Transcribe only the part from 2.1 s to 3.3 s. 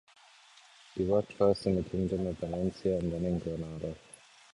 of Valencia and then